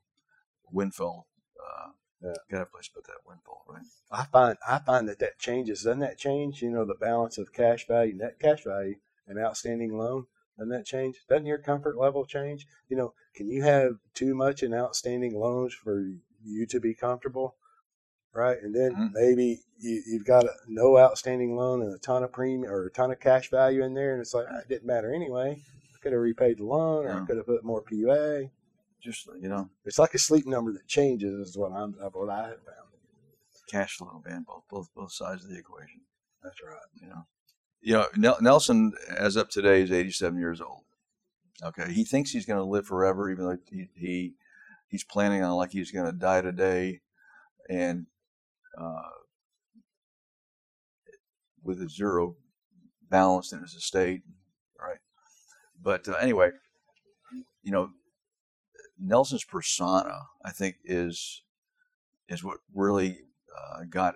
[0.72, 1.28] Windfall.
[1.62, 2.34] Uh, Yeah.
[2.52, 3.82] Got a place to put that windfall, right?
[4.12, 5.84] I find I find that that changes.
[5.84, 6.62] Doesn't that change?
[6.62, 8.96] You know, the balance of cash value, net cash value,
[9.28, 10.28] and outstanding loan.
[10.58, 11.16] Doesn't that change?
[11.28, 12.68] Doesn't your comfort level change?
[12.90, 16.04] You know, can you have too much in outstanding loans for
[16.44, 17.56] you to be comfortable?
[18.34, 19.12] Right, and then Mhm.
[19.14, 22.92] maybe you, you've got a, no outstanding loan and a ton of premium or a
[22.92, 25.62] ton of cash value in there, and it's like ah, it didn't matter anyway.
[25.94, 27.26] I could have repaid the loan, or I Yeah.
[27.26, 28.52] could have put more PUA.
[29.04, 31.50] Just you know, It's like a sleep number that changes.
[31.50, 32.90] Is what I'm what I have found.
[33.70, 34.46] cash flow, man.
[34.48, 36.02] Both both both sides of the equation.
[36.44, 36.78] That's right.
[37.02, 37.26] you know.
[37.84, 40.82] You know, Nel- Nelson, as up today, is 87 years old.
[41.64, 44.34] Okay, he thinks he's going to live forever, even though he, he
[44.88, 47.02] he's planning on like he's going to die today,
[47.70, 48.06] and
[48.80, 49.10] uh,
[51.64, 52.36] with a zero
[53.10, 54.22] balance in his estate,
[54.80, 55.00] right?
[55.82, 56.50] But uh, anyway,
[57.64, 57.90] you know,
[59.02, 61.42] Nelson's persona, I think, is
[62.30, 63.20] is what really
[63.58, 64.16] uh, got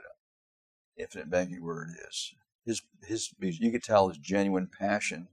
[0.97, 2.33] infinite banking where it is
[2.65, 5.27] his his you could tell his genuine passion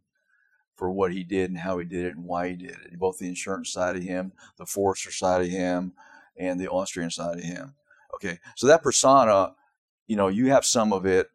[0.77, 2.99] for what he did and how he did it and why he did it.
[2.99, 5.93] Both the insurance side of him, the Forester side of him,
[6.37, 7.75] and the Austrian side of him.
[8.15, 9.55] Okay, so that persona,
[10.07, 11.29] you know, you have some of it,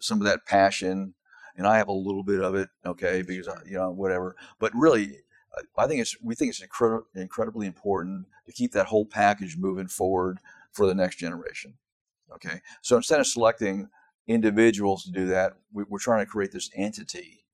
[0.00, 1.14] some of that passion,
[1.56, 2.68] and I have a little bit of it.
[2.86, 4.36] Okay, because I, you know whatever.
[4.58, 5.18] But really,
[5.76, 9.88] I think it's we think it's incredible, incredibly important to keep that whole package moving
[9.88, 10.38] forward
[10.72, 11.74] for the next generation.
[12.32, 13.88] Okay, so instead of selecting
[14.26, 15.54] individuals to do that.
[15.72, 17.44] We, we're trying to create this entity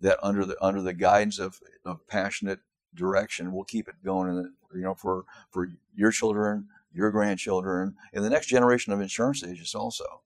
[0.00, 2.60] that, under the under the guidance of, of passionate
[2.94, 4.28] direction, will keep it going.
[4.30, 9.00] In the, you know, for for your children, your grandchildren, and the next generation of
[9.00, 10.22] insurance agents also,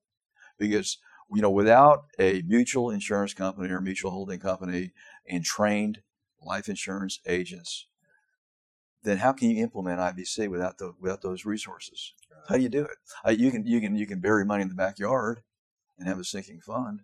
[0.59, 0.99] because
[1.33, 4.91] you know, without a mutual insurance company or mutual holding company
[5.29, 6.01] and trained
[6.43, 7.87] life insurance agents,
[9.03, 12.13] then how can you implement IBC without the without those resources?
[12.49, 12.97] How do you do it?
[13.27, 15.43] Uh, you can you can you can bury money in the backyard
[15.99, 17.01] and have a sinking fund.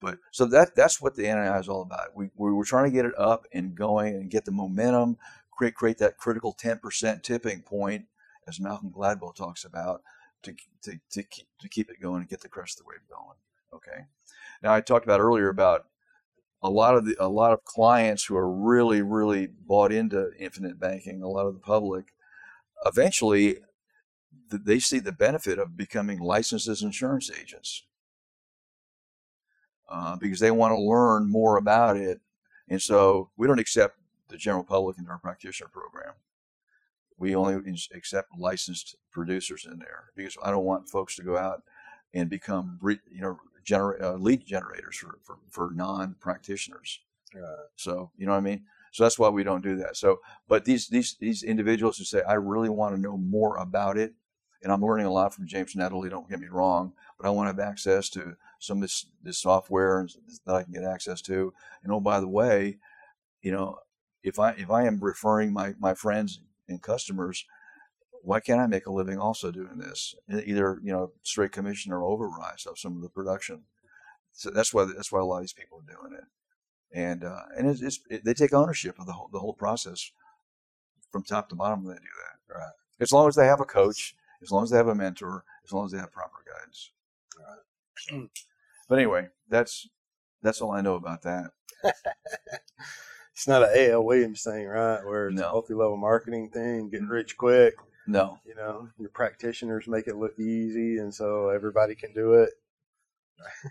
[0.00, 2.14] But so that that's what the NNI is all about.
[2.14, 5.18] We we were trying to get it up and going and get the momentum,
[5.50, 8.06] create create that critical 10% tipping point,
[8.48, 10.02] as Malcolm Gladwell talks about,
[10.42, 13.06] to to to keep, to keep it going and get the crest of the wave
[13.08, 13.36] going.
[13.74, 14.06] Okay.
[14.62, 15.86] Now I talked about earlier about
[16.62, 20.78] a lot of the a lot of clients who are really really bought into infinite
[20.78, 21.22] banking.
[21.22, 22.12] A lot of the public,
[22.84, 23.58] eventually,
[24.50, 27.84] they see the benefit of becoming licensed as insurance agents
[29.88, 32.20] uh, because they want to learn more about it.
[32.68, 33.96] And so we don't accept
[34.28, 36.14] the general public into our practitioner program.
[37.18, 41.62] We only accept licensed producers in there because I don't want folks to go out
[42.14, 47.00] and become, you know, gener- uh, lead generators for, for, for non practitioners.
[47.76, 48.64] So, you know what I mean?
[48.92, 49.96] So that's why we don't do that.
[49.96, 53.96] So, but these, these, these individuals who say, I really want to know more about
[53.96, 54.14] it,
[54.62, 56.10] and I'm learning a lot from James Natalie.
[56.10, 59.38] don't get me wrong, but I want to have access to some of this, this
[59.38, 60.06] software
[60.44, 61.54] that I can get access to.
[61.82, 62.78] And oh, by the way,
[63.42, 63.78] you know,
[64.22, 67.46] if I if I am referring my my friends and customers,
[68.22, 70.14] why can't I make a living also doing this?
[70.28, 73.62] Either you know straight commission or overrise of some of the production.
[74.32, 76.24] So that's why that's why a lot of these people are doing it,
[76.92, 80.12] and uh, and it's, it's it, they take ownership of the whole the whole process
[81.10, 81.84] from top to bottom.
[81.84, 84.76] They do that right as long as they have a coach, as long as they
[84.76, 86.90] have a mentor, as long as they have proper guidance.
[87.38, 88.28] Right.
[88.88, 89.88] But anyway, that's
[90.42, 91.52] that's all I know about that.
[93.32, 94.04] it's not an A.L.
[94.04, 94.98] Williams thing, right?
[95.04, 95.48] Where it's no.
[95.48, 97.76] a multi-level marketing thing, getting rich quick.
[98.10, 98.38] No.
[98.44, 102.50] You know, your practitioners make it look easy, and so everybody can do it.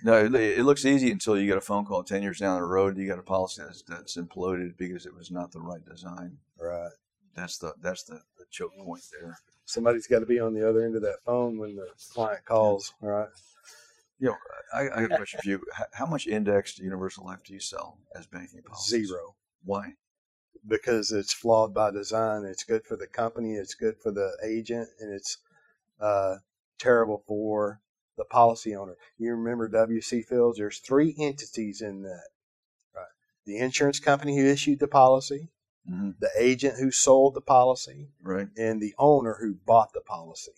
[0.04, 2.66] no, it, it, looks easy until you get a phone call ten years down the
[2.66, 2.98] road.
[2.98, 6.38] You got a policy that's, that's imploded because it was not the right design.
[6.60, 6.90] Right.
[7.36, 9.38] That's the that's the, the choke point there.
[9.66, 12.94] Somebody's got to be on the other end of that phone when the client calls.
[13.02, 13.28] Right.
[14.20, 14.36] You know,
[14.74, 15.64] I, I have a question for you.
[15.94, 19.06] How much indexed universal life do you sell as banking policy?
[19.06, 19.36] Zero.
[19.64, 19.94] Why?
[20.68, 22.44] Because it's flawed by design.
[22.44, 23.54] It's good for the company.
[23.54, 25.38] It's good for the agent, and it's
[26.00, 26.36] uh,
[26.78, 27.82] terrible for
[28.18, 28.96] the policy owner.
[29.18, 30.58] You remember WC Fields?
[30.58, 32.28] There's three entities in that.
[32.96, 33.06] Right.
[33.46, 35.50] The insurance company who issued the policy,
[35.90, 36.12] mm-hmm.
[36.20, 40.52] the agent who sold the policy, right, and the owner who bought the policy.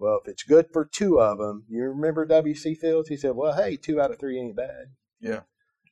[0.00, 2.74] Well, if it's good for two of them, you remember W.C.
[2.74, 3.10] Fields?
[3.10, 4.86] He said, well, hey, two out of three ain't bad.
[5.20, 5.40] Yeah.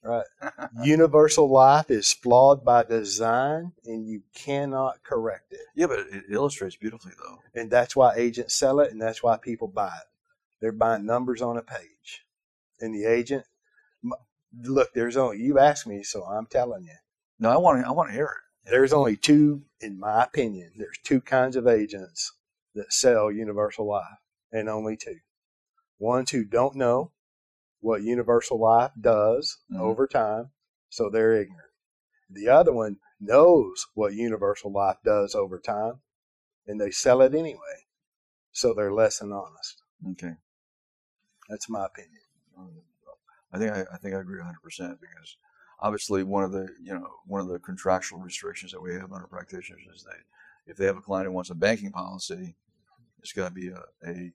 [0.09, 0.25] Right.
[0.85, 5.61] Universal life is flawed by design and you cannot correct it.
[5.75, 7.41] Yeah, but it illustrates beautifully, though.
[7.61, 10.09] And that's why agents sell it and that's why people buy it.
[10.63, 12.25] They're buying numbers on a page.
[12.81, 13.45] And the agent,
[14.63, 16.97] look, there's only, you asked me, so I'm telling you.
[17.39, 18.71] No, I want to, I want to hear it.
[18.71, 22.33] There's only two, in my opinion, there's two kinds of agents
[22.75, 24.07] that sell universal life,
[24.53, 25.19] and only two.
[25.99, 27.13] Ones who don't know
[27.81, 29.83] what universal life does mm-hmm.
[29.83, 30.51] over time,
[30.89, 31.71] so they're ignorant.
[32.31, 36.01] The other one knows what universal life does over time,
[36.67, 37.87] and they sell it anyway,
[38.53, 39.83] so they're less than honest.
[40.11, 40.35] Okay,
[41.49, 42.23] that's my opinion.
[43.53, 45.37] I think I, I think I agree 100 percent because
[45.81, 49.23] obviously one of the you know one of the contractual restrictions that we have on
[49.23, 50.19] our practitioners is that
[50.67, 52.55] if they have a client who wants a banking policy,
[53.21, 54.33] it's got to be a, a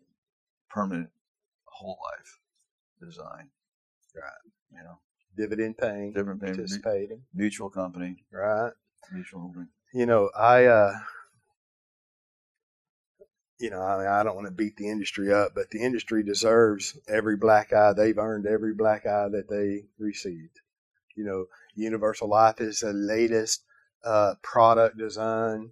[0.70, 1.10] permanent
[1.66, 2.40] whole life
[3.04, 3.50] design.
[4.16, 4.32] Right.
[4.72, 5.00] You know,
[5.38, 8.24] dividend paying, dividend paying, participating, mutual company.
[8.32, 8.72] Right.
[9.12, 9.68] Mutual holding.
[9.94, 10.94] You know, I, uh,
[13.60, 16.98] you know, I, I don't want to beat the industry up, but the industry deserves
[17.08, 17.94] every black eye.
[17.94, 20.60] They've earned every black eye that they received.
[21.16, 23.64] You know, Universal Life is the latest
[24.04, 25.72] uh, product design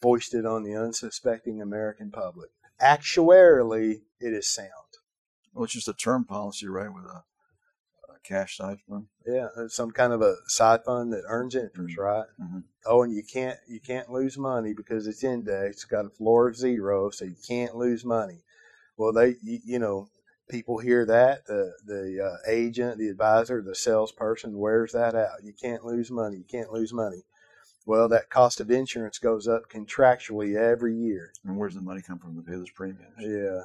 [0.00, 2.50] foisted on the unsuspecting American public.
[2.80, 4.70] Actuarially, it is sound.
[5.56, 7.24] Well, it's just a term policy, right, with a,
[8.12, 9.06] a cash side fund.
[9.26, 12.00] Yeah, some kind of a side fund that earns interest, mm-hmm.
[12.00, 12.26] right?
[12.38, 12.58] Mm-hmm.
[12.84, 15.78] Oh, and you can't you can't lose money because it's indexed.
[15.78, 18.42] It's got a floor of zero, so you can't lose money.
[18.98, 20.08] Well, they you, you know
[20.50, 25.42] people hear that the the uh, agent, the advisor, the salesperson wears that out.
[25.42, 26.36] You can't lose money.
[26.36, 27.24] You can't lose money.
[27.86, 31.32] Well, that cost of insurance goes up contractually every year.
[31.44, 33.14] And where's the money come from to pay those premiums?
[33.20, 33.62] Yeah,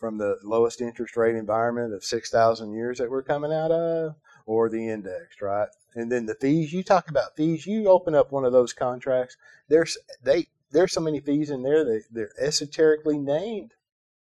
[0.00, 4.16] from the lowest interest rate environment of six thousand years that we're coming out of,
[4.46, 5.68] or the indexed, right?
[5.94, 6.72] And then the fees.
[6.72, 7.66] You talk about fees.
[7.66, 9.36] You open up one of those contracts.
[9.68, 13.74] There's they there's so many fees in there that they're esoterically named.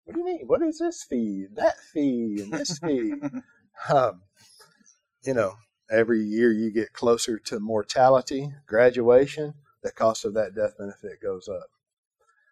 [0.03, 0.47] What do you mean?
[0.47, 1.45] What is this fee?
[1.53, 3.13] That fee and this fee.
[3.89, 4.21] um,
[5.23, 5.55] you know,
[5.91, 9.53] every year you get closer to mortality, graduation,
[9.84, 11.67] the cost of that death benefit goes up.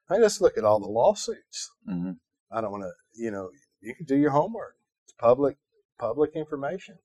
[0.09, 1.71] I just look at all the lawsuits.
[1.89, 2.11] Mm-hmm.
[2.51, 3.49] I don't want to, you know,
[3.81, 4.75] you can do your homework.
[5.03, 5.57] It's public,
[5.99, 6.97] public information.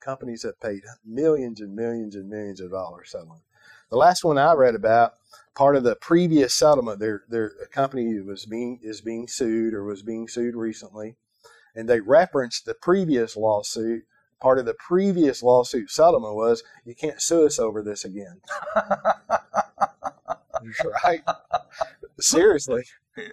[0.00, 3.42] Companies have paid millions and millions and millions of dollars settling.
[3.90, 5.14] the last one I read about,
[5.54, 9.82] part of the previous settlement, their their a company was being is being sued or
[9.84, 11.16] was being sued recently,
[11.74, 14.04] and they referenced the previous lawsuit.
[14.40, 18.40] Part of the previous lawsuit settlement was you can't sue us over this again.
[21.04, 21.22] right?
[22.20, 22.84] Seriously.
[23.16, 23.24] Yeah.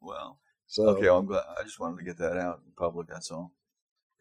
[0.00, 0.38] Well,
[0.72, 1.02] So okay.
[1.02, 1.44] Well, I'm glad.
[1.60, 3.06] I just wanted to get that out in public.
[3.06, 3.52] That's all.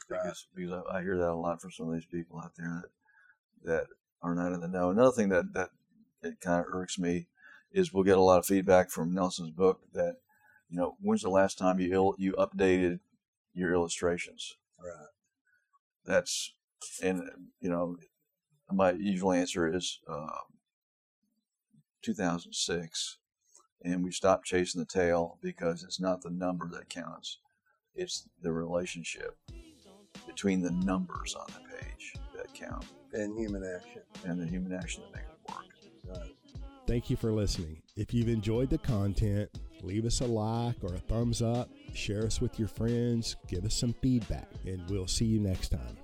[0.10, 2.84] Because because I, I hear that a lot from some of these people out there
[2.84, 2.90] that
[3.64, 3.88] that
[4.22, 4.90] are not in the know.
[4.90, 5.70] Another thing that that
[6.22, 7.28] it kind of irks me
[7.72, 10.18] is we'll get a lot of feedback from Nelson's book that
[10.70, 13.00] you know when's the last time you il- you updated
[13.54, 14.58] your illustrations.
[14.78, 15.08] Right.
[16.04, 16.54] That's
[17.02, 17.30] and
[17.62, 17.96] you know
[18.70, 20.60] my usual answer is um,
[22.02, 23.20] 2006,
[23.84, 27.40] and we stop chasing the tail because it's not the number that counts;
[27.96, 29.38] it's the relationship
[30.28, 34.02] between the numbers on the page that count and human action.
[34.26, 36.18] and the human action that makes it work.
[36.18, 36.36] Right.
[36.88, 37.82] Thank you for listening.
[37.96, 39.50] If you've enjoyed the content,
[39.82, 43.76] leave us a like or a thumbs up, share us with your friends, give us
[43.76, 45.98] some feedback, and we'll see you next time.